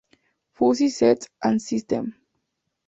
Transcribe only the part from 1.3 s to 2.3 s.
and Systems.